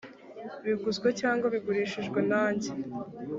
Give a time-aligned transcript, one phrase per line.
[0.65, 2.71] biguzwe cyangwa bigurishijwe nanjye